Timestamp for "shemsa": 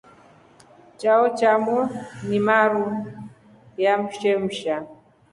4.17-4.75